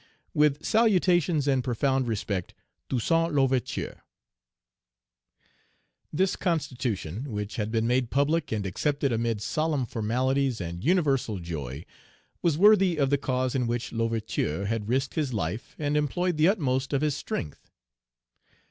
[0.33, 2.55] With salutations and profound respect.
[2.89, 4.01] "TOUSSAINT L'OUVERTURE."
[6.11, 11.85] This constitution, which had been made public and accepted amid solemn formalities and universal joy,
[12.41, 16.47] was worthy of the cause in which L'Ouverture had risked his life and employed the
[16.47, 17.69] utmost of his strength.